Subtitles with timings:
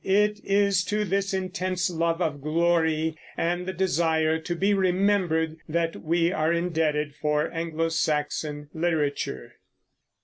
[0.03, 6.01] It is to this intense love of glory and the desire to be remembered that
[6.03, 9.57] we are indebted for Anglo Saxon literature.